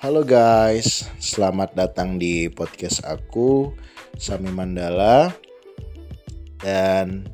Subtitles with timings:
[0.00, 3.76] Halo guys, selamat datang di podcast aku
[4.16, 5.28] Sami Mandala.
[6.56, 7.28] Dan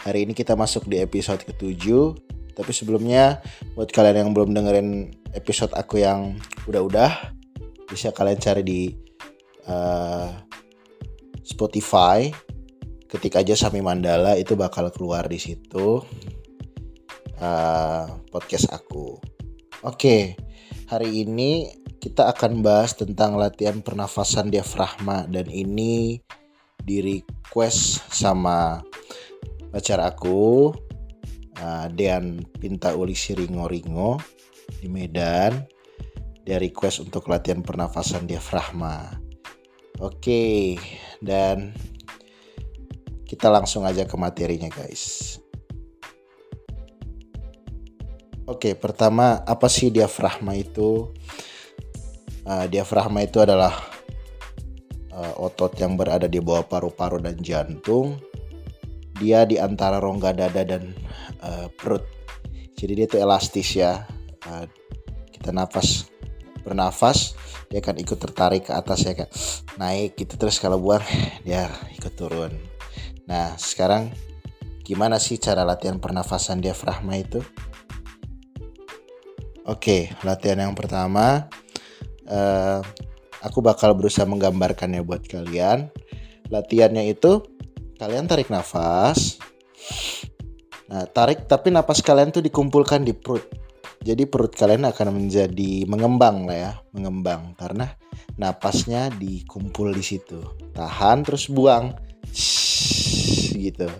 [0.00, 2.16] hari ini kita masuk di episode ketujuh.
[2.56, 3.44] Tapi sebelumnya
[3.76, 4.88] buat kalian yang belum dengerin
[5.36, 7.36] episode aku yang udah-udah
[7.92, 8.88] Bisa kalian cari di
[9.68, 10.32] uh,
[11.44, 12.32] Spotify.
[13.04, 16.00] Ketik aja Sami Mandala itu bakal keluar di situ
[17.36, 19.20] uh, podcast aku.
[19.84, 20.22] Oke, okay,
[20.88, 25.26] hari ini kita akan bahas tentang latihan pernafasan diafragma.
[25.26, 26.22] Dan ini
[26.78, 28.78] di request sama
[29.74, 30.72] pacar aku
[31.60, 34.22] uh, Dean Pinta Uli Siringo Ringo
[34.78, 35.66] di Medan.
[36.46, 39.20] Dia request untuk latihan pernafasan diafragma.
[39.98, 40.78] Oke
[41.18, 41.74] dan
[43.28, 45.36] kita langsung aja ke materinya guys.
[48.48, 51.12] Oke, pertama apa sih diafragma itu?
[52.48, 53.76] Uh, diafragma itu adalah
[55.12, 58.16] uh, otot yang berada di bawah paru-paru dan jantung.
[59.20, 60.96] Dia di antara rongga dada dan
[61.44, 62.08] uh, perut.
[62.72, 64.08] Jadi dia itu elastis ya.
[64.48, 64.64] Uh,
[65.28, 66.08] kita nafas
[66.64, 67.36] bernafas
[67.68, 69.28] dia akan ikut tertarik ke atas ya kan
[69.80, 71.04] naik gitu terus kalau buang
[71.46, 72.52] dia ikut turun.
[73.28, 74.12] Nah sekarang
[74.84, 77.44] gimana sih cara latihan pernafasan diafragma itu?
[79.68, 81.44] Oke, latihan yang pertama
[82.28, 82.80] uh,
[83.42, 85.88] aku bakal berusaha menggambarkannya buat kalian.
[86.48, 87.44] Latihannya itu
[88.00, 89.36] kalian tarik nafas.
[90.88, 93.44] Nah, tarik tapi nafas kalian tuh dikumpulkan di perut.
[93.98, 97.92] Jadi perut kalian akan menjadi mengembang lah ya, mengembang karena
[98.38, 100.38] napasnya dikumpul di situ.
[100.72, 101.92] Tahan terus buang.
[102.30, 103.90] Shhh, gitu.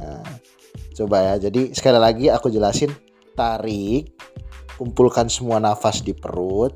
[0.00, 0.24] Nah,
[0.96, 1.34] coba ya.
[1.46, 2.90] Jadi sekali lagi aku jelasin
[3.36, 4.10] tarik
[4.74, 6.74] kumpulkan semua nafas di perut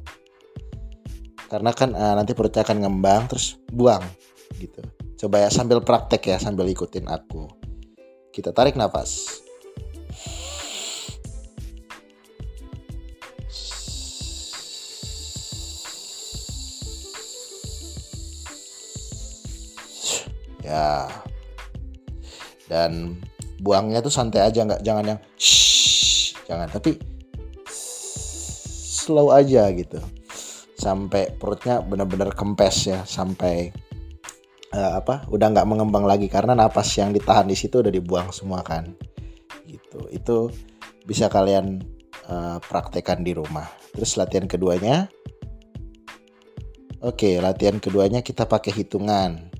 [1.48, 4.04] karena kan uh, nanti perutnya akan ngembang terus buang
[4.60, 4.84] gitu.
[5.18, 7.48] Coba ya sambil praktek ya sambil ikutin aku.
[8.30, 9.40] Kita tarik nafas.
[20.60, 21.08] Ya.
[22.68, 23.16] Dan
[23.64, 26.68] buangnya tuh santai aja nggak jangan yang shh, jangan.
[26.68, 27.00] Tapi
[29.08, 29.96] slow aja gitu
[30.78, 33.74] sampai perutnya benar-benar kempes ya sampai
[34.70, 38.62] uh, apa udah nggak mengembang lagi karena napas yang ditahan di situ udah dibuang semua
[38.62, 38.94] kan
[39.66, 40.06] gitu.
[40.14, 40.54] Itu
[41.02, 41.82] bisa kalian
[42.30, 43.66] uh, praktekkan di rumah.
[43.90, 45.10] Terus latihan keduanya?
[47.02, 49.50] Oke latihan keduanya kita pakai hitungan.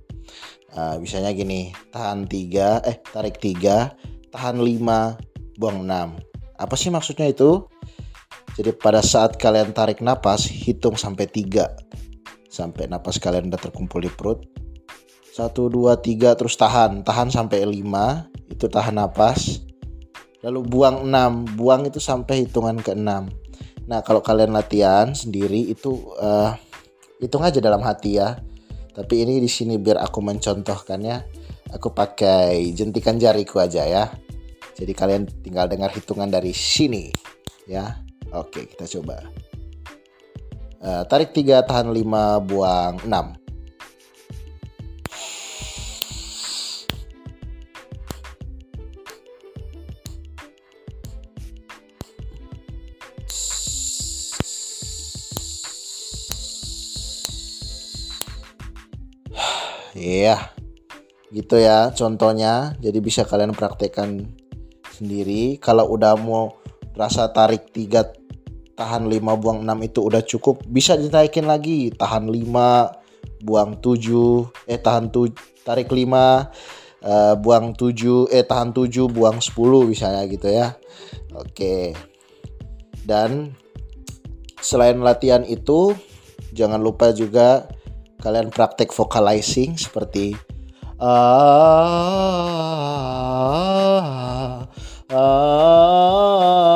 [0.71, 3.91] Uh, bisanya gini tahan tiga eh tarik tiga
[4.31, 5.19] tahan lima
[5.59, 6.15] buang enam.
[6.55, 7.67] Apa sih maksudnya itu
[8.58, 12.50] jadi pada saat kalian tarik napas, hitung sampai 3.
[12.50, 14.42] Sampai napas kalian udah terkumpul di perut.
[15.30, 17.06] 1, 2, 3, terus tahan.
[17.06, 19.62] Tahan sampai 5, itu tahan napas.
[20.42, 23.86] Lalu buang 6, buang itu sampai hitungan ke 6.
[23.86, 26.50] Nah kalau kalian latihan sendiri itu uh,
[27.22, 28.42] hitung aja dalam hati ya.
[28.90, 31.16] Tapi ini di sini biar aku mencontohkannya,
[31.70, 34.10] aku pakai jentikan jariku aja ya.
[34.75, 37.14] Jadi kalian tinggal dengar hitungan dari sini
[37.70, 38.07] ya.
[38.28, 39.25] Oke, kita coba.
[40.78, 43.39] Uh, tarik 3, tahan 5, buang 6.
[59.99, 60.55] Iya,
[61.34, 62.77] gitu ya contohnya.
[62.78, 64.31] Jadi bisa kalian praktekkan
[64.94, 65.59] sendiri.
[65.59, 66.55] Kalau udah mau
[66.98, 70.66] rasa tarik 3 tahan 5 buang 6 itu udah cukup.
[70.66, 76.42] Bisa dinaikin lagi tahan 5 buang 7 eh tahan 7 tarik 5 uh,
[77.06, 79.54] eh, buang 7 eh tahan 7 buang 10
[79.87, 80.75] misalnya gitu ya.
[81.38, 81.94] Oke.
[83.06, 83.55] Dan
[84.58, 85.94] selain latihan itu
[86.50, 87.70] jangan lupa juga
[88.19, 90.34] kalian praktek vocalizing seperti
[90.99, 91.06] ah,
[95.14, 96.68] ah, ah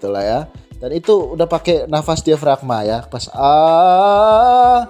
[0.00, 0.40] gitulah ya.
[0.80, 3.04] Dan itu udah pakai nafas diafragma ya.
[3.04, 4.88] Pas ah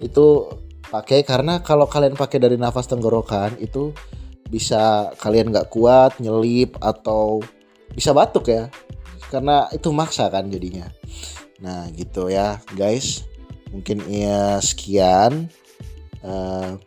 [0.00, 0.48] itu
[0.88, 3.92] pakai karena kalau kalian pakai dari nafas tenggorokan itu
[4.48, 7.44] bisa kalian nggak kuat nyelip atau
[7.92, 8.70] bisa batuk ya
[9.28, 10.86] karena itu maksa kan jadinya
[11.58, 13.26] nah gitu ya guys
[13.74, 15.50] mungkin ya sekian
[16.22, 16.78] uh,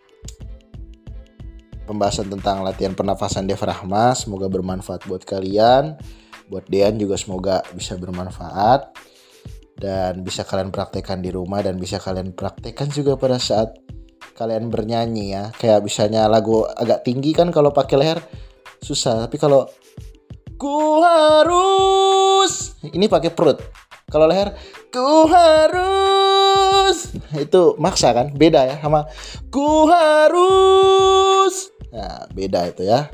[1.90, 4.14] pembahasan tentang latihan pernafasan diafragma.
[4.14, 5.98] Semoga bermanfaat buat kalian.
[6.50, 8.90] Buat Dean juga semoga bisa bermanfaat
[9.78, 13.78] dan bisa kalian praktekkan di rumah dan bisa kalian praktekkan juga pada saat
[14.34, 15.54] kalian bernyanyi ya.
[15.54, 18.20] Kayak misalnya lagu agak tinggi kan kalau pakai leher
[18.82, 19.70] susah, tapi kalau
[20.58, 23.62] ku harus ini pakai perut.
[24.10, 24.58] Kalau leher
[24.90, 28.34] ku harus itu maksa kan?
[28.34, 29.06] Beda ya sama
[29.54, 31.70] ku harus.
[31.94, 33.06] Nah, beda itu ya.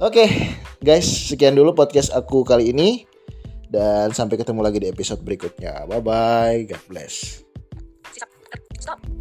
[0.00, 0.24] Oke,
[0.80, 3.04] guys, sekian dulu podcast aku kali ini
[3.68, 5.84] dan sampai ketemu lagi di episode berikutnya.
[5.84, 6.58] Bye bye.
[6.64, 7.44] God bless.
[8.80, 9.19] Stop.